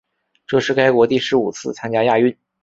[0.47, 2.35] 这是该国第十五次参加亚运。